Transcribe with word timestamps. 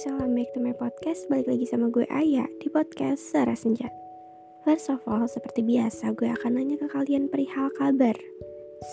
guys, 0.00 0.08
welcome 0.16 0.32
back 0.32 0.48
to 0.56 0.60
my 0.64 0.72
podcast 0.72 1.28
Balik 1.28 1.44
lagi 1.44 1.66
sama 1.68 1.92
gue 1.92 2.08
Aya 2.08 2.48
di 2.56 2.72
podcast 2.72 3.20
Sara 3.20 3.52
Senja 3.52 3.92
First 4.64 4.88
of 4.88 5.04
all, 5.04 5.28
seperti 5.28 5.60
biasa 5.60 6.16
gue 6.16 6.24
akan 6.24 6.56
nanya 6.56 6.80
ke 6.80 6.88
kalian 6.88 7.28
perihal 7.28 7.68
kabar 7.76 8.16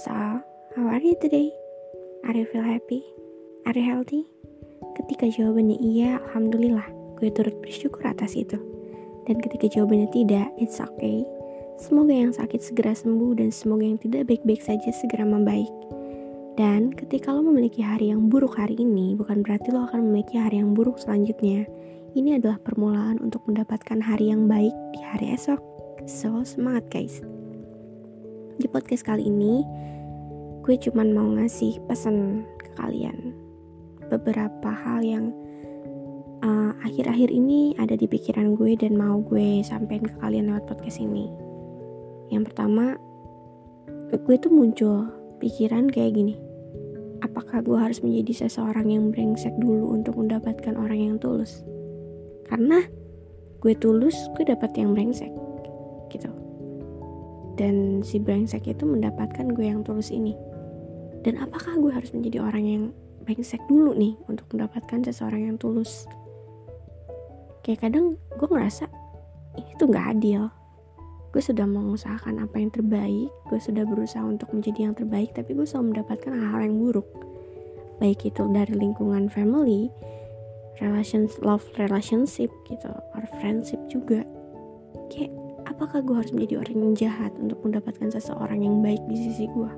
So, 0.03 0.11
how 0.75 0.83
are 0.83 0.99
you 0.99 1.15
today? 1.23 1.47
Are 2.27 2.35
you 2.35 2.43
feel 2.51 2.65
happy? 2.65 3.07
Are 3.63 3.71
you 3.71 3.87
healthy? 3.87 4.27
Ketika 4.99 5.31
jawabannya 5.31 5.79
iya, 5.79 6.19
Alhamdulillah 6.27 7.15
Gue 7.15 7.31
turut 7.31 7.55
bersyukur 7.63 8.03
atas 8.03 8.35
itu 8.35 8.59
Dan 9.31 9.39
ketika 9.39 9.71
jawabannya 9.71 10.11
tidak, 10.11 10.51
it's 10.59 10.83
okay 10.83 11.23
Semoga 11.79 12.11
yang 12.11 12.35
sakit 12.35 12.59
segera 12.59 12.91
sembuh 12.91 13.39
dan 13.39 13.55
semoga 13.55 13.87
yang 13.87 13.99
tidak 14.01 14.27
baik-baik 14.27 14.59
saja 14.59 14.91
segera 14.91 15.23
membaik 15.23 15.71
dan 16.57 16.89
ketika 16.89 17.29
lo 17.29 17.45
memiliki 17.45 17.85
hari 17.85 18.09
yang 18.09 18.33
buruk 18.33 18.57
hari 18.57 18.73
ini, 18.81 19.13
bukan 19.13 19.45
berarti 19.45 19.69
lo 19.69 19.85
akan 19.85 20.09
memiliki 20.09 20.41
hari 20.41 20.57
yang 20.57 20.73
buruk 20.73 20.97
selanjutnya. 20.97 21.69
Ini 22.17 22.41
adalah 22.41 22.57
permulaan 22.57 23.21
untuk 23.21 23.45
mendapatkan 23.45 24.01
hari 24.01 24.33
yang 24.33 24.49
baik 24.49 24.73
di 24.97 24.99
hari 25.05 25.37
esok. 25.37 25.61
So, 26.09 26.41
semangat 26.41 26.89
guys. 26.89 27.21
Di 28.57 28.65
podcast 28.65 29.05
kali 29.05 29.29
ini, 29.29 29.61
gue 30.65 30.75
cuma 30.81 31.05
mau 31.05 31.29
ngasih 31.37 31.77
pesan 31.85 32.49
ke 32.57 32.73
kalian. 32.73 33.37
Beberapa 34.09 34.73
hal 34.73 35.05
yang 35.05 35.29
uh, 36.41 36.73
akhir-akhir 36.81 37.29
uh, 37.29 37.37
ini 37.37 37.77
ada 37.77 37.93
di 37.93 38.09
pikiran 38.09 38.57
gue 38.57 38.73
dan 38.73 38.97
mau 38.97 39.21
gue 39.21 39.61
sampaikan 39.61 40.09
ke 40.09 40.17
kalian 40.25 40.49
lewat 40.49 40.65
podcast 40.65 41.05
ini. 41.05 41.29
Yang 42.33 42.49
pertama, 42.49 42.97
gue 44.09 44.35
tuh 44.41 44.49
muncul 44.49 45.05
pikiran 45.37 45.85
kayak 45.93 46.17
gini 46.17 46.46
apakah 47.25 47.63
gue 47.65 47.77
harus 47.77 48.03
menjadi 48.03 48.45
seseorang 48.45 48.89
yang 48.91 49.09
brengsek 49.09 49.53
dulu 49.57 49.93
untuk 49.93 50.17
mendapatkan 50.17 50.73
orang 50.77 50.99
yang 50.99 51.15
tulus? 51.17 51.65
Karena 52.45 52.83
gue 53.61 53.73
tulus 53.77 54.15
gue 54.37 54.45
dapat 54.45 54.73
yang 54.77 54.93
brengsek 54.93 55.31
gitu. 56.13 56.29
Dan 57.57 58.05
si 58.05 58.21
brengsek 58.21 58.69
itu 58.69 58.85
mendapatkan 58.85 59.49
gue 59.49 59.65
yang 59.65 59.81
tulus 59.81 60.13
ini. 60.13 60.37
Dan 61.25 61.41
apakah 61.41 61.73
gue 61.81 61.89
harus 61.89 62.13
menjadi 62.13 62.45
orang 62.45 62.63
yang 62.63 62.83
brengsek 63.25 63.59
dulu 63.65 63.97
nih 63.97 64.13
untuk 64.29 64.45
mendapatkan 64.53 65.01
seseorang 65.03 65.49
yang 65.49 65.57
tulus? 65.57 66.05
Kayak 67.65 67.89
kadang 67.89 68.15
gue 68.37 68.47
ngerasa 68.47 68.87
ini 69.57 69.71
tuh 69.75 69.89
gak 69.89 70.15
adil 70.15 70.47
gue 71.37 71.45
sudah 71.45 71.69
mengusahakan 71.69 72.41
apa 72.41 72.57
yang 72.57 72.73
terbaik 72.73 73.29
gue 73.29 73.59
sudah 73.61 73.85
berusaha 73.85 74.25
untuk 74.25 74.49
menjadi 74.57 74.89
yang 74.89 74.97
terbaik 74.97 75.37
tapi 75.37 75.53
gue 75.53 75.69
selalu 75.69 75.93
mendapatkan 75.93 76.33
hal-hal 76.33 76.65
yang 76.65 76.81
buruk. 76.81 77.05
Baik 78.01 78.25
itu 78.25 78.41
dari 78.49 78.73
lingkungan 78.73 79.29
family 79.29 79.93
relations 80.81 81.37
love 81.45 81.61
relationship 81.77 82.49
gitu 82.65 82.89
or 82.89 83.21
friendship 83.37 83.77
juga. 83.85 84.25
Kayak 85.13 85.29
apakah 85.69 86.01
gue 86.01 86.17
harus 86.17 86.33
menjadi 86.33 86.57
orang 86.57 86.77
yang 86.81 86.93
jahat 86.97 87.29
untuk 87.37 87.61
mendapatkan 87.61 88.09
seseorang 88.17 88.65
yang 88.65 88.81
baik 88.81 89.05
di 89.05 89.29
sisi 89.29 89.45
gue? 89.45 89.71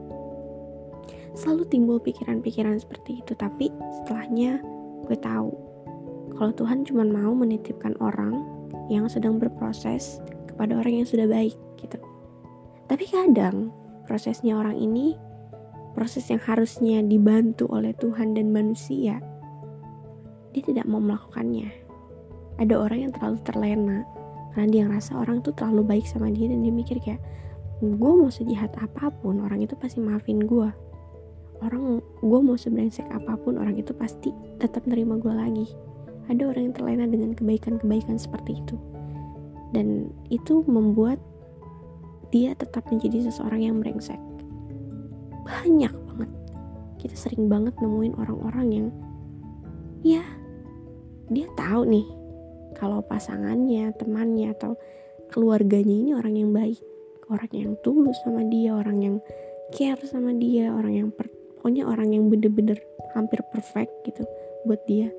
Selalu 1.35 1.67
timbul 1.67 1.99
pikiran-pikiran 1.99 2.79
seperti 2.79 3.19
itu 3.19 3.35
tapi 3.35 3.67
setelahnya 3.99 4.63
gue 5.11 5.17
tahu. 5.19 5.51
Kalau 6.39 6.55
Tuhan 6.55 6.87
cuma 6.87 7.03
mau 7.03 7.35
menitipkan 7.35 7.99
orang 7.99 8.47
yang 8.87 9.11
sedang 9.11 9.35
berproses 9.43 10.23
kepada 10.59 10.75
orang 10.75 10.99
yang 10.99 11.07
sudah 11.07 11.23
baik 11.23 11.55
gitu. 11.79 11.95
Tapi 12.91 13.07
kadang 13.07 13.71
prosesnya 14.03 14.59
orang 14.59 14.75
ini 14.75 15.15
proses 15.95 16.27
yang 16.27 16.43
harusnya 16.43 16.99
dibantu 16.99 17.71
oleh 17.71 17.95
Tuhan 17.95 18.35
dan 18.35 18.51
manusia 18.51 19.23
dia 20.51 20.63
tidak 20.67 20.83
mau 20.83 20.99
melakukannya. 20.99 21.71
Ada 22.59 22.75
orang 22.75 23.07
yang 23.07 23.11
terlalu 23.15 23.39
terlena 23.47 24.03
karena 24.51 24.67
dia 24.67 24.83
ngerasa 24.83 25.15
orang 25.15 25.39
tuh 25.39 25.55
terlalu 25.55 25.95
baik 25.95 26.05
sama 26.11 26.27
dia 26.27 26.51
dan 26.51 26.59
dia 26.59 26.75
mikir 26.75 26.99
kayak 26.99 27.23
gue 27.79 28.11
mau 28.11 28.27
sejahat 28.27 28.75
apa 28.83 29.07
pun 29.23 29.39
orang 29.39 29.63
itu 29.63 29.71
pasti 29.79 30.03
maafin 30.03 30.43
gue 30.43 30.67
orang 31.63 32.03
gue 32.03 32.39
mau 32.43 32.59
sebrengsek 32.59 33.07
apa 33.07 33.39
pun 33.39 33.55
orang 33.55 33.79
itu 33.79 33.95
pasti 33.95 34.35
tetap 34.59 34.83
nerima 34.83 35.15
gue 35.15 35.31
lagi 35.31 35.67
ada 36.27 36.51
orang 36.51 36.67
yang 36.67 36.75
terlena 36.75 37.05
dengan 37.07 37.31
kebaikan-kebaikan 37.39 38.19
seperti 38.19 38.59
itu 38.59 38.75
dan 39.73 40.09
itu 40.33 40.65
membuat 40.65 41.21
dia 42.29 42.53
tetap 42.53 42.85
menjadi 42.89 43.29
seseorang 43.29 43.65
yang 43.65 43.75
brengsek. 43.81 44.17
Banyak 45.45 45.93
banget. 45.93 46.29
Kita 47.01 47.15
sering 47.17 47.49
banget 47.49 47.73
nemuin 47.81 48.13
orang-orang 48.17 48.67
yang 48.69 48.87
ya 50.05 50.23
dia 51.29 51.45
tahu 51.57 51.85
nih 51.89 52.07
kalau 52.77 53.01
pasangannya 53.03 53.91
temannya 53.97 54.53
atau 54.53 54.77
keluarganya 55.33 55.95
ini 55.95 56.11
orang 56.13 56.35
yang 56.37 56.51
baik. 56.53 56.81
Orang 57.29 57.53
yang 57.53 57.77
tulus 57.85 58.17
sama 58.25 58.41
dia 58.49 58.73
orang 58.73 58.97
yang 59.05 59.15
care 59.69 60.01
sama 60.01 60.33
dia 60.33 60.73
orang 60.73 60.93
yang 60.97 61.09
per, 61.13 61.29
pokoknya 61.61 61.85
orang 61.85 62.09
yang 62.09 62.25
bener-bener 62.25 62.81
hampir 63.13 63.37
perfect 63.53 63.93
gitu 64.01 64.25
buat 64.65 64.81
dia. 64.89 65.13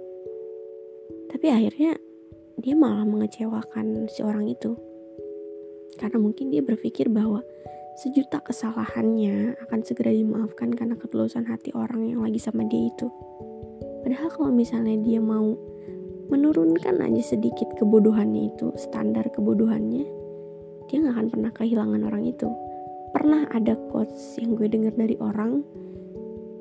Tapi 1.30 1.46
akhirnya 1.46 1.94
dia 2.60 2.76
malah 2.76 3.08
mengecewakan 3.08 4.04
si 4.12 4.20
orang 4.20 4.52
itu. 4.52 4.76
Karena 5.96 6.20
mungkin 6.20 6.52
dia 6.52 6.60
berpikir 6.60 7.08
bahwa 7.08 7.40
sejuta 7.96 8.40
kesalahannya 8.44 9.56
akan 9.66 9.80
segera 9.80 10.12
dimaafkan 10.12 10.72
karena 10.76 10.96
ketulusan 11.00 11.48
hati 11.48 11.72
orang 11.72 12.04
yang 12.12 12.20
lagi 12.20 12.36
sama 12.36 12.68
dia 12.68 12.92
itu. 12.92 13.08
Padahal 14.04 14.28
kalau 14.28 14.52
misalnya 14.52 14.96
dia 15.00 15.20
mau 15.24 15.56
menurunkan 16.28 17.00
aja 17.00 17.34
sedikit 17.34 17.72
kebodohannya 17.80 18.52
itu, 18.52 18.72
standar 18.76 19.24
kebodohannya, 19.32 20.04
dia 20.88 20.96
gak 21.00 21.16
akan 21.16 21.28
pernah 21.32 21.52
kehilangan 21.56 22.00
orang 22.06 22.24
itu. 22.28 22.48
Pernah 23.10 23.48
ada 23.50 23.74
quotes 23.90 24.36
yang 24.38 24.54
gue 24.54 24.68
dengar 24.70 24.94
dari 24.94 25.16
orang 25.18 25.64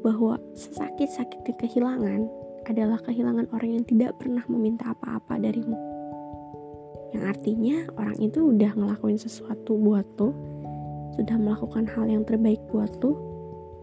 bahwa 0.02 0.40
sesakit-sakitnya 0.56 1.60
kehilangan 1.60 2.26
adalah 2.66 2.98
kehilangan 3.04 3.52
orang 3.52 3.80
yang 3.80 3.86
tidak 3.86 4.16
pernah 4.18 4.42
meminta 4.48 4.96
apa-apa 4.96 5.38
darimu 5.38 5.89
yang 7.16 7.24
artinya 7.25 7.78
orang 7.97 8.18
itu 8.22 8.53
udah 8.53 8.72
ngelakuin 8.78 9.18
sesuatu 9.18 9.74
buat 9.78 10.06
lo 10.22 10.34
sudah 11.18 11.36
melakukan 11.36 11.90
hal 11.90 12.06
yang 12.06 12.24
terbaik 12.24 12.62
buat 12.70 12.94
lo 13.02 13.30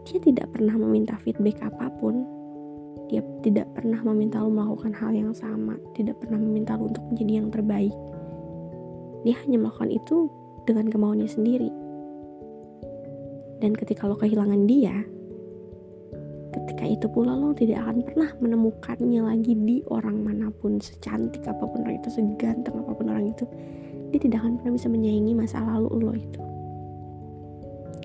dia 0.06 0.22
tidak 0.22 0.54
pernah 0.54 0.78
meminta 0.78 1.18
feedback 1.18 1.58
apa 1.66 1.90
pun. 1.98 2.22
Dia 3.10 3.22
tidak 3.42 3.66
pernah 3.74 3.98
meminta 4.06 4.38
lo 4.38 4.50
melakukan 4.50 4.94
hal 4.94 5.10
yang 5.14 5.34
sama 5.34 5.74
tidak 5.98 6.22
pernah 6.22 6.38
meminta 6.38 6.78
lo 6.78 6.86
untuk 6.86 7.02
menjadi 7.10 7.42
yang 7.42 7.50
terbaik. 7.50 7.94
Dia 9.26 9.34
hanya 9.42 9.66
melakukan 9.66 9.90
itu 9.90 10.30
dengan 10.62 10.86
kemauannya 10.86 11.26
sendiri. 11.26 11.70
Dan 13.58 13.74
ketika 13.74 14.06
lo 14.06 14.14
kehilangan 14.14 14.70
dia 14.70 15.02
ketika 16.56 16.84
itu 16.88 17.06
pula 17.12 17.36
lo 17.36 17.52
tidak 17.52 17.84
akan 17.84 18.00
pernah 18.00 18.30
menemukannya 18.40 19.20
lagi 19.20 19.52
di 19.52 19.84
orang 19.92 20.24
mana 20.24 20.48
pun 20.48 20.80
secantik 20.80 21.44
apa 21.44 21.60
pun 21.68 21.84
orang 21.84 22.00
itu 22.00 22.08
seganteng 22.08 22.80
apa 22.80 22.92
pun 22.96 23.06
orang 23.12 23.28
itu. 23.28 23.44
Dia 24.14 24.20
tidak 24.22 24.40
akan 24.40 24.52
pernah 24.62 24.72
bisa 24.78 24.88
menyaingi 24.88 25.32
masa 25.36 25.60
lalu 25.60 25.90
lo 26.00 26.12
itu. 26.16 26.40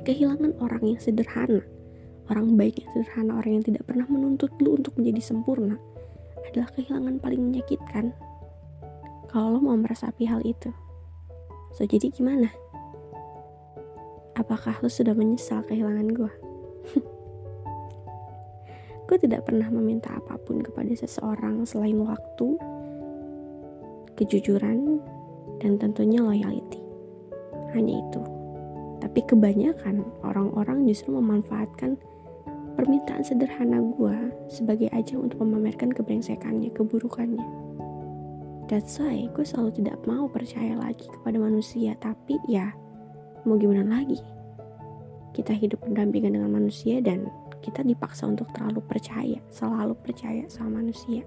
Kehilangan 0.02 0.58
orang 0.60 0.84
yang 0.84 1.00
sederhana 1.00 1.64
orang 2.32 2.56
baik 2.56 2.80
yang 2.80 2.90
sederhana 2.96 3.32
orang 3.44 3.60
yang 3.60 3.66
tidak 3.68 3.84
pernah 3.84 4.08
menuntut 4.08 4.52
lo 4.64 4.80
untuk 4.80 4.96
menjadi 4.96 5.20
sempurna 5.20 5.76
adalah 6.48 6.68
kehilangan 6.76 7.20
paling 7.20 7.42
menyakitkan. 7.52 8.16
Kalau 9.32 9.56
lo 9.56 9.60
mau 9.64 9.78
merasapi 9.80 10.28
hal 10.28 10.44
itu 10.44 10.72
so 11.76 11.88
jadi 11.88 12.12
gimana? 12.12 12.52
Apakah 14.36 14.80
lo 14.80 14.88
sudah 14.88 15.16
menyesal 15.16 15.64
kehilangan 15.68 16.08
gue 16.12 16.32
Gue 19.12 19.20
tidak 19.20 19.44
pernah 19.44 19.68
meminta 19.68 20.08
apa 20.16 20.40
pun 20.40 20.64
kepada 20.64 20.88
seseorang 20.96 21.68
selain 21.68 22.00
waktu, 22.00 22.56
kejujuran, 24.16 25.04
dan 25.60 25.76
tentunya 25.76 26.24
loyalty. 26.24 26.80
Hanya 27.76 28.00
itu. 28.00 28.24
Tapi 29.04 29.20
kebanyakan 29.28 30.08
orang-orang 30.24 30.88
justru 30.88 31.12
memanfaatkan 31.12 32.00
permintaan 32.80 33.20
sederhana 33.20 33.84
gue 34.00 34.32
sebagai 34.48 34.88
ajang 34.96 35.28
untuk 35.28 35.44
memamerkan 35.44 35.92
kebrengsekannya, 35.92 36.72
keburukannya. 36.72 37.44
That's 38.72 38.96
why 38.96 39.28
gue 39.36 39.44
selalu 39.44 39.84
tidak 39.84 40.00
mau 40.08 40.32
percaya 40.32 40.80
lagi 40.80 41.04
kepada 41.12 41.36
manusia, 41.36 42.00
tapi 42.00 42.40
ya 42.48 42.72
mau 43.44 43.60
gimana 43.60 43.84
lagi? 43.92 44.24
Kita 45.36 45.52
hidup 45.52 45.84
berdampingan 45.84 46.40
dengan 46.40 46.56
manusia 46.56 47.04
dan 47.04 47.28
kita 47.64 47.86
dipaksa 47.86 48.28
untuk 48.28 48.50
terlalu 48.52 48.82
percaya 48.84 49.40
selalu 49.54 49.94
percaya 50.02 50.44
sama 50.50 50.82
manusia 50.82 51.24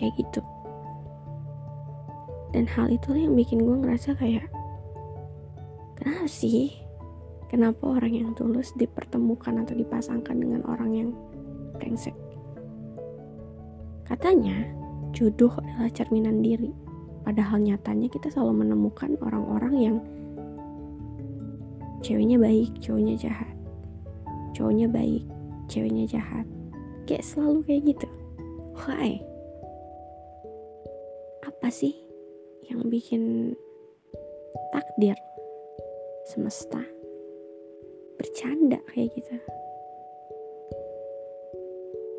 kayak 0.00 0.16
gitu 0.18 0.42
dan 2.56 2.64
hal 2.70 2.90
itulah 2.90 3.20
yang 3.20 3.36
bikin 3.36 3.62
gue 3.62 3.76
ngerasa 3.84 4.16
kayak 4.16 4.48
kenapa 6.00 6.26
sih 6.26 6.72
kenapa 7.52 8.00
orang 8.00 8.12
yang 8.16 8.30
tulus 8.34 8.74
dipertemukan 8.74 9.62
atau 9.62 9.76
dipasangkan 9.76 10.36
dengan 10.40 10.64
orang 10.66 10.90
yang 10.90 11.10
brengsek 11.78 12.16
katanya 14.08 14.74
jodoh 15.14 15.54
adalah 15.62 15.88
cerminan 15.94 16.42
diri. 16.42 16.74
Padahal 17.24 17.62
nyatanya 17.62 18.10
kita 18.10 18.28
selalu 18.28 18.66
menemukan 18.66 19.16
orang-orang 19.22 19.74
yang 19.78 19.96
ceweknya 22.04 22.36
baik, 22.36 22.74
cowoknya 22.82 23.16
jahat. 23.16 23.48
Cowoknya 24.54 24.86
baik, 24.86 25.26
ceweknya 25.66 26.06
jahat. 26.06 26.46
Kayak 27.04 27.26
selalu 27.26 27.66
kayak 27.66 27.82
gitu. 27.90 28.08
Why? 28.78 29.18
Apa 31.44 31.68
sih 31.74 31.92
yang 32.70 32.86
bikin 32.88 33.52
takdir 34.70 35.18
semesta 36.30 36.80
bercanda 38.16 38.78
kayak 38.94 39.10
gitu? 39.18 39.36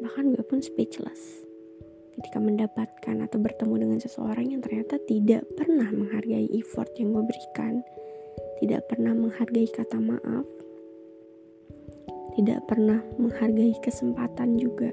Bahkan 0.03 0.35
gue 0.35 0.43
pun 0.45 0.59
speechless 0.61 1.45
ketika 2.15 2.39
mendapatkan 2.39 3.27
atau 3.27 3.37
bertemu 3.39 3.75
dengan 3.87 3.99
seseorang 3.99 4.47
yang 4.55 4.61
ternyata 4.63 4.95
tidak 5.03 5.43
pernah 5.59 5.87
menghargai 5.91 6.47
effort 6.55 6.91
yang 6.95 7.11
gue 7.11 7.23
berikan, 7.27 7.83
tidak 8.63 8.87
pernah 8.87 9.11
menghargai 9.11 9.67
kata 9.67 9.99
maaf, 9.99 10.47
tidak 12.35 12.67
pernah 12.67 12.99
menghargai 13.17 13.73
kesempatan 13.79 14.59
juga. 14.59 14.91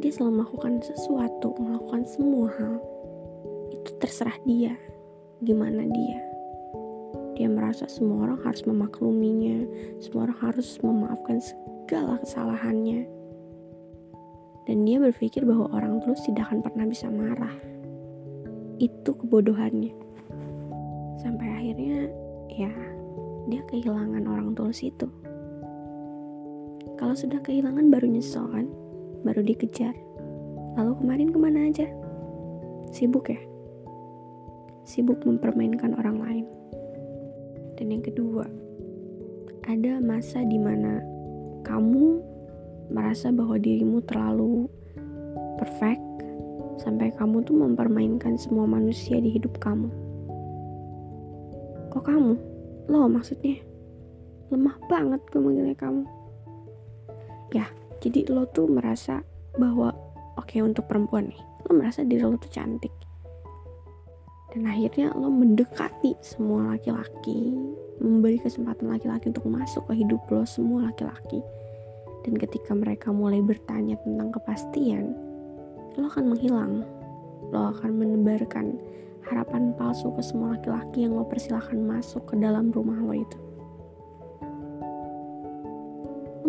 Dia 0.00 0.10
selalu 0.10 0.42
melakukan 0.42 0.82
sesuatu, 0.82 1.54
melakukan 1.60 2.02
semua 2.08 2.48
hal. 2.58 2.76
Itu 3.70 3.90
terserah 4.02 4.36
dia, 4.48 4.74
gimana 5.44 5.86
dia. 5.86 6.20
Dia 7.38 7.48
merasa 7.48 7.86
semua 7.86 8.28
orang 8.28 8.40
harus 8.44 8.64
memakluminya, 8.66 9.64
semua 10.02 10.28
orang 10.28 10.38
harus 10.40 10.76
memaafkan 10.82 11.38
segala 11.38 12.18
kesalahannya 12.20 13.22
dan 14.66 14.86
dia 14.86 15.02
berpikir 15.02 15.42
bahwa 15.42 15.66
orang 15.74 15.98
tulus 16.02 16.22
tidak 16.22 16.46
akan 16.50 16.62
pernah 16.62 16.86
bisa 16.86 17.10
marah. 17.10 17.54
Itu 18.78 19.14
kebodohannya. 19.18 19.94
Sampai 21.18 21.46
akhirnya 21.50 22.10
ya 22.50 22.70
dia 23.50 23.62
kehilangan 23.66 24.22
orang 24.26 24.54
tulus 24.54 24.86
itu. 24.86 25.10
Kalau 27.02 27.18
sudah 27.18 27.42
kehilangan 27.42 27.90
baru 27.90 28.06
nyesel 28.06 28.46
kan, 28.46 28.70
baru 29.26 29.42
dikejar. 29.42 29.90
Lalu 30.78 31.02
kemarin 31.02 31.28
ke 31.34 31.38
mana 31.42 31.66
aja? 31.66 31.90
Sibuk 32.94 33.26
ya? 33.26 33.42
Sibuk 34.86 35.18
mempermainkan 35.26 35.98
orang 35.98 36.22
lain. 36.22 36.46
Dan 37.74 37.90
yang 37.90 38.06
kedua, 38.06 38.46
ada 39.66 39.98
masa 39.98 40.46
di 40.46 40.62
mana 40.62 41.02
kamu 41.66 42.22
merasa 42.94 43.34
bahwa 43.34 43.58
dirimu 43.58 43.98
terlalu 44.06 44.70
perfect 45.58 46.06
sampai 46.86 47.10
kamu 47.18 47.42
tuh 47.42 47.58
mempermainkan 47.66 48.38
semua 48.38 48.70
manusia 48.70 49.18
di 49.18 49.34
hidup 49.34 49.58
kamu. 49.58 49.90
Kok 51.90 52.04
kamu? 52.06 52.38
Lo 52.94 53.10
maksudnya? 53.10 53.58
Lemah 54.54 54.78
banget 54.86 55.18
gue 55.34 55.42
manggilnya 55.42 55.74
kamu. 55.74 56.21
Ya, 57.52 57.68
jadi 58.00 58.26
lo 58.32 58.48
tuh 58.48 58.66
merasa 58.66 59.20
bahwa 59.60 59.92
oke 60.40 60.56
okay, 60.56 60.60
untuk 60.64 60.88
perempuan 60.88 61.28
nih, 61.28 61.40
lo 61.68 61.76
merasa 61.76 62.02
diri 62.02 62.24
lo 62.24 62.40
tuh 62.40 62.52
cantik. 62.52 62.92
Dan 64.52 64.68
akhirnya 64.68 65.12
lo 65.16 65.32
mendekati 65.32 66.16
semua 66.20 66.76
laki-laki, 66.76 67.56
memberi 68.00 68.36
kesempatan 68.40 68.88
laki-laki 68.92 69.32
untuk 69.32 69.48
masuk 69.48 69.84
ke 69.88 70.00
hidup 70.04 70.20
lo 70.28 70.44
semua 70.44 70.88
laki-laki 70.92 71.40
dan 72.22 72.38
ketika 72.38 72.72
mereka 72.72 73.10
mulai 73.10 73.42
bertanya 73.42 73.98
tentang 74.06 74.30
kepastian, 74.30 75.14
lo 75.98 76.06
akan 76.06 76.34
menghilang. 76.34 76.86
Lo 77.50 77.74
akan 77.74 77.90
menebarkan 77.98 78.78
harapan 79.26 79.74
palsu 79.76 80.08
ke 80.14 80.22
semua 80.22 80.56
laki-laki 80.56 81.04
yang 81.04 81.18
lo 81.18 81.26
persilahkan 81.26 81.76
masuk 81.76 82.22
ke 82.30 82.34
dalam 82.38 82.70
rumah 82.70 82.96
lo 82.96 83.12
itu. 83.12 83.38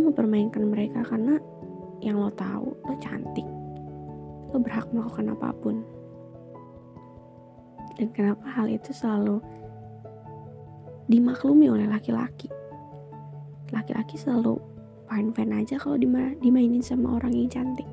Mempermainkan 0.03 0.67
mereka 0.67 1.01
karena 1.07 1.39
yang 2.03 2.19
lo 2.19 2.27
tahu, 2.35 2.75
lo 2.83 2.95
cantik. 2.99 3.47
Lo 4.51 4.59
berhak 4.59 4.91
melakukan 4.91 5.31
apa 5.31 5.49
pun. 5.63 5.81
Dan 7.95 8.11
kenapa 8.11 8.43
hal 8.51 8.67
itu 8.67 8.91
selalu 8.91 9.39
dimaklumi 11.07 11.71
oleh 11.71 11.87
laki-laki? 11.87 12.51
Laki-laki 13.71 14.19
selalu 14.19 14.59
fine-fine 15.13 15.53
aja 15.61 15.75
kalau 15.77 15.95
dima 15.99 16.33
dimainin 16.41 16.81
sama 16.81 17.21
orang 17.21 17.37
yang 17.37 17.49
cantik 17.51 17.85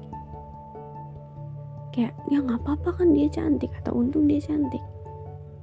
kayak 1.91 2.15
ya 2.31 2.39
nggak 2.39 2.63
apa-apa 2.65 3.03
kan 3.03 3.13
dia 3.13 3.27
cantik 3.29 3.71
atau 3.83 3.99
untung 3.99 4.25
dia 4.31 4.39
cantik 4.39 4.83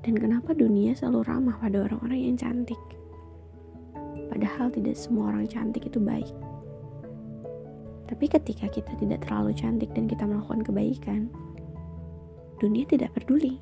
dan 0.04 0.14
kenapa 0.16 0.52
dunia 0.52 0.94
selalu 0.94 1.24
ramah 1.26 1.56
pada 1.58 1.88
orang-orang 1.88 2.32
yang 2.32 2.38
cantik 2.38 2.80
padahal 4.38 4.70
tidak 4.70 4.94
semua 4.94 5.34
orang 5.34 5.50
cantik 5.50 5.90
itu 5.90 5.98
baik 5.98 6.30
tapi 8.06 8.30
ketika 8.30 8.70
kita 8.70 8.94
tidak 9.02 9.26
terlalu 9.26 9.50
cantik 9.58 9.90
dan 9.98 10.06
kita 10.06 10.30
melakukan 10.30 10.62
kebaikan 10.62 11.22
dunia 12.62 12.86
tidak 12.86 13.10
peduli 13.18 13.58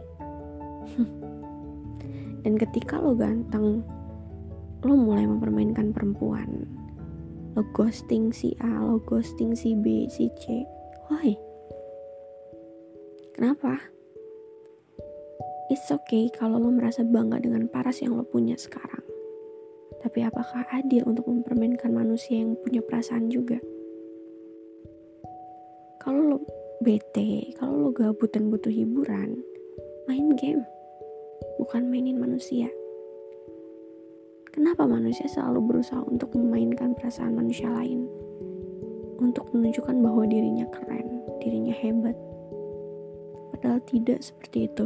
dan 2.43 2.59
ketika 2.59 2.99
lo 2.99 3.15
ganteng 3.15 3.87
lo 4.83 4.93
mulai 4.99 5.23
mempermainkan 5.23 5.95
perempuan 5.95 6.67
lo 7.55 7.63
ghosting 7.71 8.35
si 8.35 8.51
A, 8.59 8.83
lo 8.83 8.99
ghosting 9.07 9.55
si 9.55 9.79
B, 9.79 10.11
si 10.11 10.27
C. 10.43 10.67
Why? 11.07 11.39
Kenapa? 13.31 13.79
It's 15.71 15.87
okay 15.87 16.27
kalau 16.35 16.59
lo 16.59 16.67
merasa 16.67 17.07
bangga 17.07 17.39
dengan 17.39 17.71
paras 17.71 18.03
yang 18.03 18.19
lo 18.19 18.27
punya 18.27 18.59
sekarang. 18.59 19.04
Tapi 20.05 20.21
apakah 20.21 20.69
adil 20.69 21.01
untuk 21.09 21.25
mempermainkan 21.25 21.89
manusia 21.89 22.37
yang 22.37 22.53
punya 22.61 22.77
perasaan 22.85 23.25
juga? 23.25 23.57
Kalau 25.97 26.21
lo 26.21 26.37
bete, 26.77 27.49
kalau 27.57 27.73
lo 27.73 27.89
gabut 27.89 28.29
dan 28.29 28.53
butuh 28.53 28.69
hiburan, 28.69 29.41
main 30.05 30.29
game. 30.37 30.61
Bukan 31.57 31.89
mainin 31.89 32.21
manusia. 32.21 32.69
Kenapa 34.53 34.85
manusia 34.85 35.25
selalu 35.25 35.73
berusaha 35.73 36.05
untuk 36.05 36.37
memainkan 36.37 36.93
perasaan 36.93 37.33
manusia 37.33 37.65
lain? 37.73 38.05
Untuk 39.17 39.49
menunjukkan 39.57 40.05
bahwa 40.05 40.29
dirinya 40.29 40.69
keren, 40.69 41.17
dirinya 41.41 41.73
hebat. 41.73 42.13
Padahal 43.57 43.81
tidak 43.89 44.21
seperti 44.21 44.69
itu. 44.69 44.85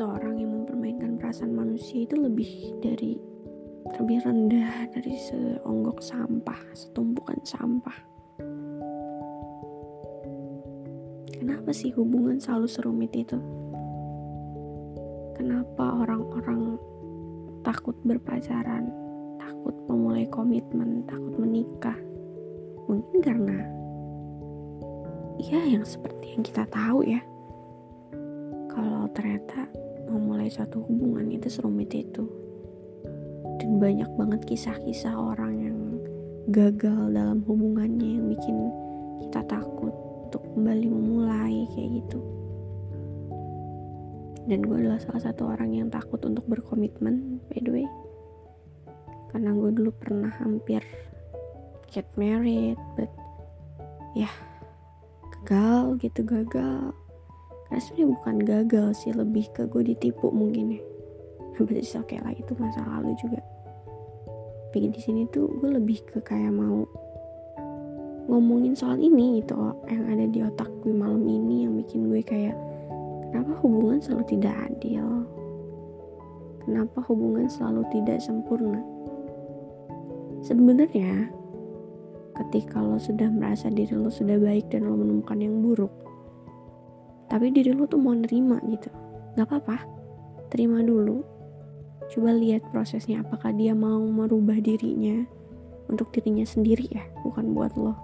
Seorang 0.00 0.40
yang 0.40 0.56
mempermainkan 0.56 1.20
perasaan 1.20 1.52
manusia 1.52 2.08
itu 2.08 2.16
lebih 2.16 2.80
dari 2.80 3.20
lebih 3.88 4.20
rendah 4.24 4.88
dari 4.92 5.16
seonggok 5.16 6.04
sampah, 6.04 6.60
setumpukan 6.76 7.40
sampah. 7.44 7.98
Kenapa 11.40 11.72
sih 11.72 11.88
hubungan 11.96 12.36
selalu 12.36 12.68
serumit 12.68 13.12
itu? 13.16 13.40
Kenapa 15.40 16.04
orang-orang 16.04 16.76
takut 17.64 17.96
berpacaran, 18.04 18.92
takut 19.40 19.72
memulai 19.88 20.28
komitmen, 20.28 21.04
takut 21.08 21.32
menikah. 21.40 21.96
Mungkin 22.84 23.18
karena 23.24 23.58
ya 25.40 25.64
yang 25.64 25.84
seperti 25.88 26.36
yang 26.36 26.44
kita 26.44 26.68
tahu 26.68 27.08
ya. 27.08 27.24
Kalau 28.68 29.08
ternyata 29.16 29.64
memulai 30.10 30.52
suatu 30.52 30.84
hubungan 30.84 31.32
itu 31.32 31.48
serumit 31.48 31.88
itu. 31.96 32.39
Dan 33.60 33.76
banyak 33.76 34.08
banget 34.16 34.40
kisah-kisah 34.48 35.12
orang 35.12 35.52
yang 35.60 35.78
gagal 36.48 37.12
dalam 37.12 37.44
hubungannya 37.44 38.16
yang 38.16 38.24
bikin 38.32 38.56
kita 39.20 39.44
takut 39.44 39.92
untuk 40.24 40.40
kembali 40.56 40.88
memulai 40.88 41.68
kayak 41.76 42.00
gitu. 42.00 42.24
Dan 44.48 44.64
gue 44.64 44.80
adalah 44.80 44.96
salah 44.96 45.20
satu 45.20 45.52
orang 45.52 45.76
yang 45.76 45.92
takut 45.92 46.24
untuk 46.24 46.48
berkomitmen 46.48 47.44
by 47.52 47.60
the 47.60 47.84
way. 47.84 47.86
Karena 49.28 49.52
gue 49.52 49.70
dulu 49.76 49.92
pernah 49.92 50.32
hampir 50.40 50.80
get 51.92 52.08
married 52.16 52.80
but 52.96 53.12
ya 54.16 54.32
gagal 55.44 56.00
gitu 56.00 56.24
gagal. 56.24 56.96
Karena 57.68 57.80
sebenarnya 57.84 58.08
bukan 58.16 58.36
gagal 58.40 58.88
sih 59.04 59.12
lebih 59.12 59.52
ke 59.52 59.68
gue 59.68 59.92
ditipu 59.92 60.32
mungkin 60.32 60.80
ya 60.80 60.82
tapi 61.66 61.80
oke 61.82 62.08
okay 62.08 62.18
lah 62.22 62.32
itu 62.32 62.52
masa 62.56 62.80
lalu 62.86 63.12
juga 63.20 63.40
tapi 64.70 64.86
di 64.86 65.00
sini 65.02 65.26
tuh 65.34 65.50
gue 65.58 65.76
lebih 65.76 65.98
ke 66.06 66.22
kayak 66.22 66.54
mau 66.54 66.86
ngomongin 68.30 68.78
soal 68.78 68.96
ini 69.02 69.42
gitu 69.42 69.58
yang 69.90 70.06
ada 70.06 70.24
di 70.30 70.38
otak 70.46 70.70
gue 70.86 70.94
malam 70.94 71.26
ini 71.26 71.66
yang 71.66 71.74
bikin 71.74 72.06
gue 72.06 72.22
kayak 72.22 72.54
Kenapa 73.30 73.62
hubungan 73.62 74.02
selalu 74.02 74.24
tidak 74.26 74.54
adil? 74.66 75.06
Kenapa 76.66 76.98
hubungan 77.06 77.46
selalu 77.46 77.86
tidak 77.94 78.18
sempurna? 78.18 78.82
Sebenarnya, 80.42 81.30
ketika 82.34 82.82
lo 82.82 82.98
sudah 82.98 83.30
merasa 83.30 83.70
diri 83.70 83.94
lo 83.94 84.10
sudah 84.10 84.34
baik 84.34 84.74
dan 84.74 84.90
lo 84.90 84.98
menemukan 84.98 85.38
yang 85.38 85.62
buruk, 85.62 85.94
tapi 87.30 87.54
diri 87.54 87.70
lo 87.70 87.86
tuh 87.86 88.02
mau 88.02 88.18
nerima 88.18 88.58
gitu 88.66 88.90
nggak 89.38 89.46
apa-apa 89.46 89.78
terima 90.50 90.82
dulu 90.82 91.22
coba 92.10 92.34
lihat 92.34 92.66
prosesnya 92.74 93.22
apakah 93.22 93.54
dia 93.54 93.70
mau 93.70 94.02
merubah 94.02 94.58
dirinya 94.58 95.22
untuk 95.86 96.10
dirinya 96.10 96.42
sendiri 96.42 96.86
ya 96.90 97.06
bukan 97.22 97.54
buat 97.54 97.74
lo. 97.78 97.94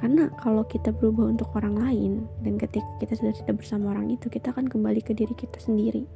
Karena 0.00 0.32
kalau 0.40 0.64
kita 0.64 0.96
berubah 0.96 1.28
untuk 1.28 1.52
orang 1.52 1.76
lain 1.76 2.12
dan 2.40 2.56
ketika 2.56 2.88
kita 3.04 3.20
sudah 3.20 3.36
tidak 3.36 3.60
bersama 3.60 3.92
orang 3.92 4.08
itu 4.08 4.32
kita 4.32 4.48
akan 4.48 4.64
kembali 4.64 5.04
ke 5.04 5.12
diri 5.12 5.36
kita 5.36 5.60
sendiri 5.60 6.08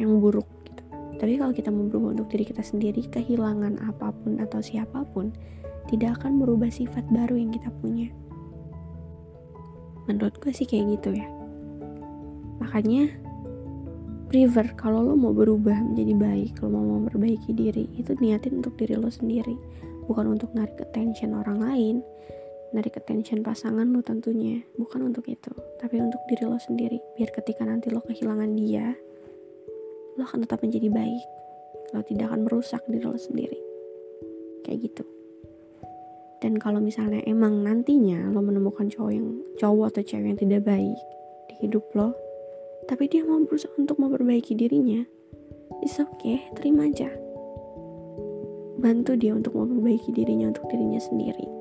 yang 0.00 0.24
buruk 0.24 0.48
gitu. 0.64 0.80
tapi 1.20 1.36
kalau 1.36 1.52
kita 1.52 1.68
mau 1.68 1.84
berubah 1.84 2.16
untuk 2.16 2.32
diri 2.32 2.48
kita 2.48 2.64
sendiri 2.64 3.04
kehilangan 3.12 3.76
apa 3.84 4.08
pun 4.24 4.40
atau 4.40 4.64
siapa 4.64 5.04
pun 5.12 5.36
tidak 5.92 6.22
akan 6.22 6.40
merubah 6.40 6.72
sifat 6.72 7.04
baru 7.12 7.36
yang 7.36 7.52
kita 7.52 7.68
punya. 7.84 8.08
Menurut 10.08 10.40
gue 10.40 10.52
sih 10.56 10.64
kayak 10.64 10.96
gitu 10.96 11.12
ya. 11.12 11.28
Makanya 12.62 13.20
prefer 14.30 14.78
kalau 14.78 15.02
lo 15.02 15.18
mau 15.18 15.34
berubah 15.34 15.74
menjadi 15.74 16.14
baik 16.14 16.62
lo 16.62 16.70
mau 16.70 16.86
memperbaiki 17.02 17.50
diri 17.50 17.90
itu 17.98 18.14
niatin 18.22 18.62
untuk 18.62 18.78
diri 18.78 18.94
lo 18.94 19.10
sendiri 19.10 19.58
bukan 20.06 20.38
untuk 20.38 20.54
narik 20.54 20.78
attention 20.78 21.34
orang 21.34 21.58
lain 21.58 21.96
narik 22.70 22.94
attention 22.94 23.42
pasangan 23.42 23.90
lo 23.90 24.00
tentunya 24.06 24.62
bukan 24.78 25.10
untuk 25.10 25.26
itu 25.26 25.50
tapi 25.82 25.98
untuk 25.98 26.22
diri 26.30 26.46
lo 26.46 26.62
sendiri 26.62 27.02
biar 27.18 27.34
ketika 27.34 27.66
nanti 27.66 27.90
lo 27.90 27.98
kehilangan 28.06 28.54
dia 28.54 28.94
lo 30.14 30.22
akan 30.22 30.46
tetap 30.46 30.62
menjadi 30.62 30.86
baik 30.86 31.26
lo 31.90 32.06
tidak 32.06 32.30
akan 32.30 32.46
merusak 32.46 32.86
diri 32.86 33.02
lo 33.02 33.18
sendiri 33.18 33.58
kayak 34.62 34.86
gitu. 34.86 35.04
Dan 36.40 36.56
kalau 36.56 36.80
misalnya 36.80 37.20
emang 37.28 37.60
nantinya 37.60 38.32
lo 38.32 38.40
menemukan 38.40 38.88
cowok 38.88 39.12
yang 39.12 39.28
cowok 39.60 39.92
atau 39.92 40.02
cewek 40.06 40.26
yang 40.32 40.40
tidak 40.40 40.62
baik 40.64 40.98
di 41.52 41.54
hidup 41.66 41.84
lo 41.92 42.16
tapi 42.90 43.06
dia 43.06 43.22
mau 43.22 43.38
berusaha 43.46 43.70
untuk 43.78 44.02
memperbaiki 44.02 44.58
dirinya 44.58 45.06
it's 45.86 46.02
okay 46.02 46.42
terima 46.58 46.90
aja 46.90 47.06
bantu 48.82 49.14
dia 49.14 49.30
untuk 49.38 49.54
memperbaiki 49.54 50.10
dirinya 50.10 50.50
untuk 50.50 50.66
dirinya 50.66 50.98
sendiri 50.98 51.60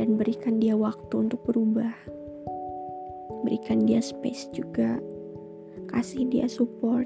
dan 0.00 0.16
berikan 0.16 0.56
dia 0.56 0.72
waktu 0.80 1.28
untuk 1.28 1.44
berubah. 1.44 1.92
Berikan 3.44 3.84
dia 3.84 4.00
space 4.00 4.48
juga, 4.48 4.96
kasih 5.92 6.24
dia 6.32 6.48
support. 6.48 7.04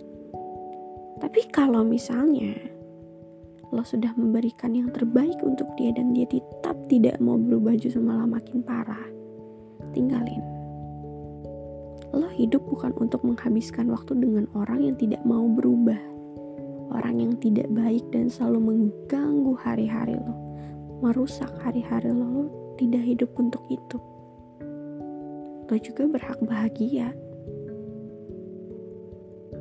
Tapi 1.18 1.50
kalau 1.50 1.82
misalnya 1.82 2.54
lo 3.74 3.82
sudah 3.82 4.14
memberikan 4.14 4.78
yang 4.78 4.94
terbaik 4.94 5.34
untuk 5.42 5.66
dia 5.74 5.90
dan 5.90 6.14
dia 6.14 6.30
tetap 6.30 6.78
tidak 6.86 7.18
mau 7.18 7.34
berubah 7.34 7.74
justru 7.74 7.98
malah 7.98 8.30
makin 8.30 8.62
parah, 8.62 9.10
tinggalin. 9.90 10.53
Lo 12.14 12.30
hidup 12.30 12.62
bukan 12.70 12.94
untuk 13.02 13.26
menghabiskan 13.26 13.90
waktu 13.90 14.14
dengan 14.14 14.46
orang 14.54 14.86
yang 14.86 14.94
tidak 14.94 15.18
mau 15.26 15.50
berubah. 15.50 15.98
Orang 16.94 17.18
yang 17.18 17.34
tidak 17.42 17.66
baik 17.74 18.06
dan 18.14 18.30
selalu 18.30 18.70
mengganggu 18.70 19.50
hari-hari 19.58 20.14
lo. 20.14 20.30
Merusak 21.02 21.50
hari-hari 21.66 22.14
lo 22.14 22.46
tidak 22.78 23.02
hidup 23.02 23.34
untuk 23.34 23.66
itu. 23.66 23.98
Lo 25.66 25.74
juga 25.74 26.06
berhak 26.06 26.38
bahagia. 26.46 27.10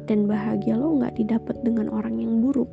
Dan 0.05 0.29
bahagia 0.29 0.77
lo 0.77 1.01
nggak 1.01 1.17
didapat 1.17 1.57
dengan 1.65 1.89
orang 1.89 2.21
yang 2.21 2.37
buruk. 2.37 2.69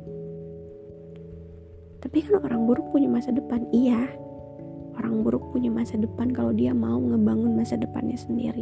Tapi 2.05 2.21
kan 2.21 2.37
orang 2.45 2.69
buruk 2.69 2.85
punya 2.93 3.09
masa 3.09 3.33
depan, 3.33 3.65
iya. 3.73 4.13
Orang 4.93 5.25
buruk 5.25 5.49
punya 5.49 5.73
masa 5.73 5.97
depan 5.97 6.29
kalau 6.29 6.53
dia 6.53 6.69
mau 6.69 7.01
ngebangun 7.01 7.57
masa 7.57 7.81
depannya 7.81 8.19
sendiri. 8.19 8.61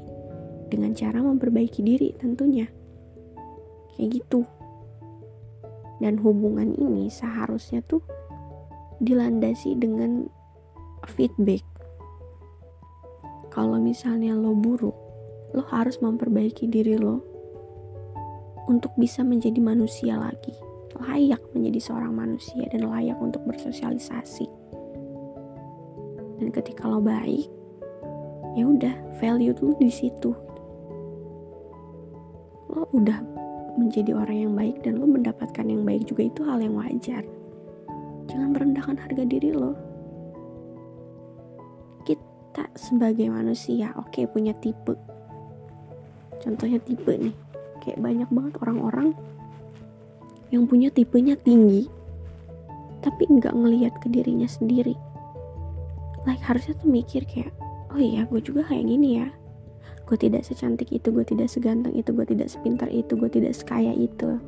Dengan 0.69 0.93
cara 0.93 1.19
memperbaiki 1.25 1.81
diri 1.81 2.13
tentunya. 2.15 2.69
Kayak 3.97 4.21
gitu. 4.21 4.45
Dan 5.99 6.21
hubungan 6.21 6.71
ini 6.77 7.11
seharusnya 7.11 7.83
tuh 7.83 7.99
dilandasi 9.03 9.75
dengan 9.79 10.29
feedback 11.07 11.63
kalau 13.49 13.79
misalnya 13.79 14.35
lo 14.35 14.51
buruk 14.51 14.95
lo 15.55 15.63
harus 15.71 15.97
memperbaiki 16.03 16.67
diri 16.67 16.99
lo 16.99 17.23
untuk 18.69 18.93
bisa 18.99 19.23
menjadi 19.25 19.57
manusia 19.63 20.19
lagi 20.19 20.53
layak 20.99 21.39
menjadi 21.55 21.79
seorang 21.79 22.11
manusia 22.11 22.67
dan 22.69 22.85
layak 22.85 23.15
untuk 23.23 23.41
bersosialisasi 23.47 24.45
dan 26.43 26.47
ketika 26.51 26.85
lo 26.85 26.99
baik 26.99 27.47
ya 28.59 28.67
udah 28.67 28.95
value 29.17 29.55
tuh 29.55 29.73
di 29.79 29.89
situ 29.89 30.35
lo 32.79 32.87
udah 32.95 33.19
menjadi 33.75 34.15
orang 34.15 34.37
yang 34.47 34.53
baik 34.55 34.79
dan 34.87 35.03
lo 35.03 35.05
mendapatkan 35.07 35.67
yang 35.67 35.83
baik 35.83 36.07
juga 36.07 36.31
itu 36.31 36.41
hal 36.47 36.63
yang 36.63 36.79
wajar. 36.79 37.27
Jangan 38.31 38.55
merendahkan 38.55 38.95
harga 38.95 39.23
diri 39.27 39.51
lo. 39.51 39.75
Kita 42.07 42.71
sebagai 42.79 43.27
manusia 43.27 43.91
oke 43.99 44.15
okay, 44.15 44.25
punya 44.31 44.55
tipe. 44.63 44.95
Contohnya 46.39 46.79
tipe 46.79 47.11
nih 47.19 47.35
kayak 47.83 47.99
banyak 47.99 48.29
banget 48.31 48.55
orang-orang 48.63 49.11
yang 50.55 50.63
punya 50.63 50.87
tipenya 50.87 51.35
tinggi 51.35 51.91
tapi 52.99 53.27
nggak 53.27 53.55
ngelihat 53.55 53.93
ke 53.99 54.07
dirinya 54.07 54.47
sendiri. 54.47 54.95
Like 56.23 56.43
harusnya 56.47 56.79
tuh 56.79 56.87
mikir 56.87 57.27
kayak 57.27 57.51
oh 57.91 57.99
iya 57.99 58.23
gue 58.23 58.39
juga 58.39 58.63
kayak 58.71 58.87
gini 58.87 59.19
ya 59.19 59.27
gue 60.09 60.17
tidak 60.17 60.41
secantik 60.41 60.89
itu 60.89 61.13
gue 61.13 61.21
tidak 61.21 61.53
seganteng 61.53 61.93
itu 61.93 62.09
gue 62.09 62.25
tidak 62.25 62.49
sepintar 62.49 62.89
itu 62.89 63.13
gue 63.13 63.29
tidak 63.29 63.53
sekaya 63.53 63.93
itu 63.93 64.41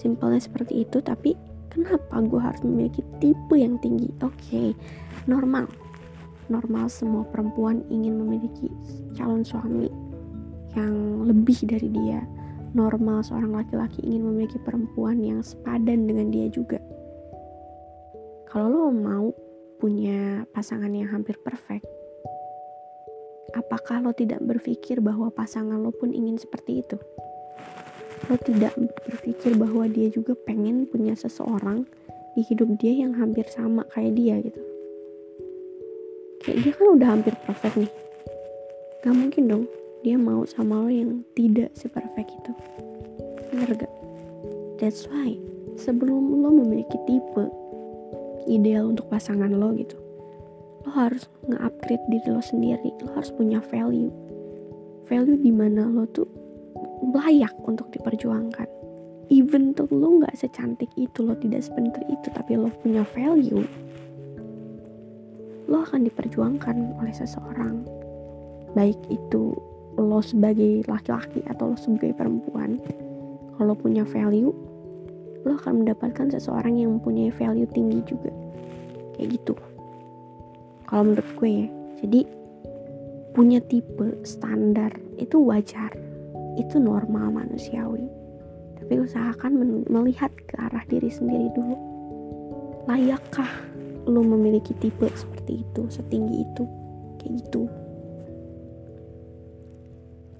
simpelnya 0.00 0.40
seperti 0.40 0.88
itu 0.88 1.04
tapi 1.04 1.36
kenapa 1.68 2.24
gue 2.24 2.40
harus 2.40 2.64
memiliki 2.64 3.04
tipe 3.20 3.52
yang 3.52 3.76
tinggi 3.84 4.08
oke 4.24 4.32
okay, 4.40 4.72
normal 5.28 5.68
normal 6.48 6.88
semua 6.88 7.28
perempuan 7.28 7.84
ingin 7.92 8.16
memiliki 8.16 8.72
calon 9.12 9.44
suami 9.44 9.92
yang 10.76 11.24
lebih 11.28 11.58
dari 11.68 11.88
dia. 11.92 12.20
Normal 12.72 13.20
seorang 13.20 13.52
laki-laki 13.52 14.00
ingin 14.00 14.32
memiliki 14.32 14.56
perempuan 14.64 15.20
yang 15.20 15.44
sepadan 15.44 16.08
dengan 16.08 16.32
dia 16.32 16.48
juga. 16.48 16.80
Kalau 18.48 18.68
lo 18.68 18.88
mau 18.92 19.28
punya 19.76 20.44
pasangan 20.56 20.88
yang 20.92 21.08
hampir 21.12 21.36
perfect, 21.44 21.84
apakah 23.56 24.04
lo 24.04 24.12
tidak 24.16 24.40
berpikir 24.44 25.00
bahwa 25.00 25.28
pasangan 25.32 25.80
lo 25.80 25.92
pun 25.92 26.12
ingin 26.12 26.36
seperti 26.36 26.84
itu? 26.84 26.96
Lo 28.30 28.36
tidak 28.40 28.76
berpikir 29.08 29.54
bahwa 29.56 29.86
dia 29.88 30.08
juga 30.08 30.32
pengen 30.34 30.88
punya 30.88 31.12
seseorang 31.14 31.84
di 32.32 32.42
hidup 32.44 32.68
dia 32.80 32.96
yang 33.04 33.12
hampir 33.14 33.44
sama 33.48 33.84
kayak 33.92 34.16
dia 34.16 34.40
gitu. 34.40 34.60
Kayak 36.42 36.58
dia 36.64 36.72
kan 36.74 36.86
udah 36.98 37.08
hampir 37.08 37.34
perfect 37.46 37.76
nih. 37.78 37.92
Gak 39.04 39.14
mungkin 39.14 39.44
dong 39.46 39.64
dia 40.02 40.18
mau 40.18 40.42
sama 40.48 40.82
lo 40.82 40.90
yang 40.90 41.22
tidak 41.38 41.70
seperfect 41.78 42.34
itu. 42.34 42.52
Bener 43.52 43.70
gak 43.76 43.92
that's 44.82 45.06
why 45.06 45.38
sebelum 45.78 46.42
lo 46.42 46.50
memiliki 46.50 46.98
tipe 47.06 47.46
ideal 48.50 48.90
untuk 48.90 49.06
pasangan 49.06 49.54
lo 49.54 49.70
gitu 49.78 49.94
lo 50.82 50.90
harus 50.90 51.30
nge-upgrade 51.46 52.02
diri 52.10 52.28
lo 52.30 52.42
sendiri 52.42 52.90
lo 53.06 53.14
harus 53.14 53.30
punya 53.30 53.62
value. 53.70 54.10
Value 55.06 55.38
di 55.38 55.52
mana 55.54 55.86
lo 55.86 56.06
tuh 56.10 56.26
layak 57.14 57.54
untuk 57.66 57.86
diperjuangkan. 57.94 58.66
Even 59.30 59.72
tuh 59.72 59.86
lo 59.94 60.18
nggak 60.18 60.34
secantik 60.34 60.90
itu 60.98 61.22
lo 61.22 61.38
tidak 61.38 61.62
sebentar 61.62 62.02
itu 62.10 62.28
tapi 62.34 62.58
lo 62.58 62.68
punya 62.82 63.06
value 63.14 63.64
lo 65.70 65.80
akan 65.88 66.04
diperjuangkan 66.04 67.00
oleh 67.00 67.14
seseorang. 67.14 67.86
Baik 68.76 68.98
itu 69.08 69.54
lo 69.96 70.20
sebagai 70.20 70.84
laki-laki 70.90 71.40
atau 71.48 71.72
lo 71.72 71.76
sebagai 71.78 72.12
perempuan 72.12 72.82
kalau 73.56 73.72
punya 73.72 74.02
value 74.02 74.52
lo 75.42 75.52
akan 75.58 75.82
mendapatkan 75.82 76.28
seseorang 76.28 76.76
yang 76.76 76.98
mempunyai 76.98 77.30
value 77.32 77.70
tinggi 77.70 78.02
juga. 78.04 78.34
Kayak 79.16 79.38
gitu 79.38 79.54
kalau 80.92 81.08
menurut 81.08 81.30
gue 81.40 81.50
ya. 81.64 81.68
Jadi 82.04 82.20
punya 83.32 83.64
tipe 83.64 84.12
standar 84.28 84.92
itu 85.16 85.40
wajar. 85.40 85.88
Itu 86.60 86.76
normal 86.76 87.32
manusiawi. 87.32 88.04
Tapi 88.76 89.00
usahakan 89.00 89.56
melihat 89.88 90.28
ke 90.44 90.54
arah 90.60 90.84
diri 90.84 91.08
sendiri 91.08 91.48
dulu. 91.56 91.76
Layakkah 92.84 93.48
lo 94.04 94.20
memiliki 94.20 94.76
tipe 94.84 95.08
seperti 95.16 95.64
itu 95.64 95.88
setinggi 95.88 96.44
itu? 96.44 96.68
Kayak 97.16 97.32
gitu. 97.40 97.62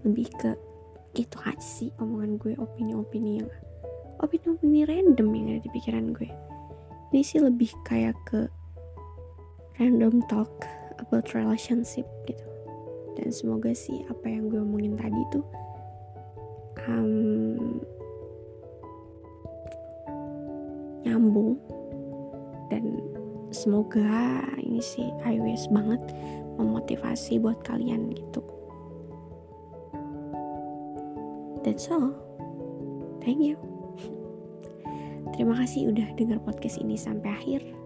Lebih 0.05 0.29
ke 0.37 0.53
itu 1.17 1.37
aja 1.49 1.61
sih 1.65 1.89
omongan 1.97 2.37
gue 2.37 2.53
opini-opini 2.61 3.41
yang 3.41 3.49
opini-opini 4.21 4.85
random 4.85 5.29
yang 5.33 5.47
ada 5.57 5.61
di 5.65 5.71
pikiran 5.73 6.13
gue. 6.13 6.29
Ini 7.13 7.21
sih 7.25 7.41
lebih 7.41 7.73
kayak 7.89 8.17
ke 8.29 8.49
random 9.81 10.21
talk 10.29 10.51
about 11.01 11.33
relationship 11.33 12.05
gitu. 12.29 12.45
Dan 13.17 13.29
semoga 13.33 13.73
sih 13.77 14.05
apa 14.09 14.25
yang 14.29 14.49
gue 14.49 14.61
omongin 14.61 14.97
tadi 14.97 15.21
tuh 15.33 15.45
um, 16.89 17.81
nyambung. 21.05 21.57
Dan 22.73 23.01
semoga 23.53 24.41
ini 24.61 24.81
sih 24.81 25.09
iOS 25.29 25.69
banget 25.69 26.01
memotivasi 26.57 27.41
buat 27.41 27.61
kalian 27.65 28.13
gitu. 28.17 28.41
That's 31.63 31.87
all. 31.93 32.17
Thank 33.23 33.45
you. 33.45 33.55
Terima 35.37 35.55
kasih 35.63 35.95
udah 35.95 36.11
denger 36.19 36.43
podcast 36.43 36.83
ini 36.83 36.99
sampai 36.99 37.31
akhir 37.31 37.82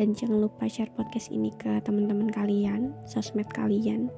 dan 0.00 0.16
jangan 0.16 0.48
lupa 0.48 0.64
share 0.68 0.90
podcast 0.94 1.28
ini 1.28 1.52
ke 1.56 1.80
teman-teman 1.84 2.32
kalian 2.32 2.96
sosmed 3.04 3.48
kalian. 3.52 4.08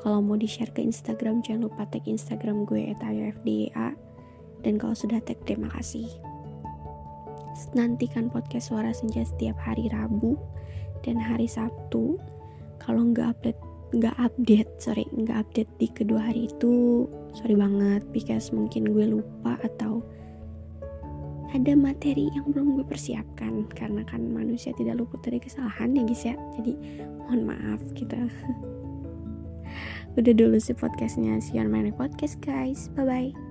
Kalau 0.00 0.24
mau 0.24 0.34
di 0.34 0.48
share 0.48 0.72
ke 0.72 0.80
Instagram 0.80 1.44
jangan 1.44 1.68
lupa 1.68 1.84
tag 1.86 2.08
Instagram 2.08 2.64
gue 2.64 2.90
@ayofda 2.98 3.94
dan 4.64 4.74
kalau 4.76 4.96
sudah 4.96 5.20
tag 5.22 5.38
terima 5.44 5.68
kasih. 5.76 6.08
Nantikan 7.76 8.32
podcast 8.32 8.72
suara 8.72 8.90
senja 8.90 9.20
setiap 9.20 9.60
hari 9.60 9.92
Rabu 9.92 10.34
dan 11.04 11.20
hari 11.20 11.44
Sabtu. 11.44 12.16
Kalau 12.80 13.04
nggak 13.12 13.36
update 13.36 13.60
nggak 13.90 14.16
update 14.22 14.70
sorry 14.78 15.02
nggak 15.10 15.50
update 15.50 15.70
di 15.82 15.90
kedua 15.90 16.30
hari 16.30 16.46
itu 16.46 17.04
sorry 17.34 17.58
banget 17.58 18.06
because 18.14 18.54
mungkin 18.54 18.86
gue 18.86 19.18
lupa 19.18 19.58
atau 19.66 20.06
ada 21.50 21.74
materi 21.74 22.30
yang 22.32 22.54
belum 22.54 22.78
gue 22.78 22.86
persiapkan 22.86 23.66
karena 23.74 24.06
kan 24.06 24.22
manusia 24.30 24.70
tidak 24.78 25.02
luput 25.02 25.18
dari 25.22 25.42
kesalahan 25.42 25.98
ya 25.98 26.02
guys 26.06 26.22
ya. 26.22 26.34
Jadi 26.58 26.72
mohon 27.26 27.50
maaf 27.50 27.82
kita. 27.98 28.18
Udah 30.18 30.34
dulu 30.34 30.58
sih 30.58 30.74
podcastnya. 30.74 31.38
On 31.58 31.70
my 31.70 31.90
podcast 31.94 32.38
guys. 32.42 32.90
Bye 32.94 33.06
bye 33.06 33.49